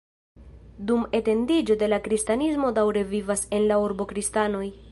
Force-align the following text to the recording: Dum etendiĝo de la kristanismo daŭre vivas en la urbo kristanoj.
Dum 0.91 1.03
etendiĝo 1.17 1.75
de 1.83 1.89
la 1.93 1.99
kristanismo 2.07 2.71
daŭre 2.79 3.03
vivas 3.13 3.45
en 3.59 3.69
la 3.73 3.81
urbo 3.85 4.09
kristanoj. 4.15 4.65